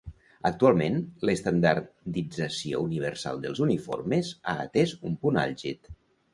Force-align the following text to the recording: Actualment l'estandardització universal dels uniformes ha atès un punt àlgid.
Actualment 0.49 0.95
l'estandardització 1.29 2.81
universal 2.87 3.45
dels 3.45 3.63
uniformes 3.69 4.35
ha 4.55 4.59
atès 4.67 4.99
un 5.11 5.23
punt 5.25 5.43
àlgid. 5.47 5.97